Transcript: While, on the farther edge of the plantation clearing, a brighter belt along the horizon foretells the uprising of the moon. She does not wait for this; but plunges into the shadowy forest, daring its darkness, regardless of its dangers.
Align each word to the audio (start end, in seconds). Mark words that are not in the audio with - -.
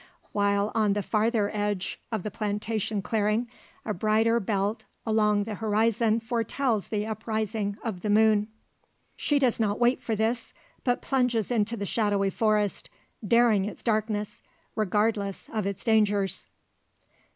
While, 0.31 0.71
on 0.73 0.93
the 0.93 1.03
farther 1.03 1.51
edge 1.55 1.99
of 2.11 2.23
the 2.23 2.31
plantation 2.31 3.03
clearing, 3.03 3.47
a 3.85 3.93
brighter 3.93 4.39
belt 4.39 4.85
along 5.05 5.43
the 5.43 5.53
horizon 5.53 6.19
foretells 6.21 6.87
the 6.87 7.05
uprising 7.05 7.77
of 7.83 7.99
the 8.01 8.09
moon. 8.09 8.47
She 9.15 9.37
does 9.37 9.59
not 9.59 9.79
wait 9.79 10.01
for 10.01 10.15
this; 10.15 10.55
but 10.83 11.03
plunges 11.03 11.51
into 11.51 11.77
the 11.77 11.85
shadowy 11.85 12.31
forest, 12.31 12.89
daring 13.27 13.65
its 13.65 13.83
darkness, 13.83 14.41
regardless 14.75 15.47
of 15.53 15.67
its 15.67 15.83
dangers. 15.83 16.47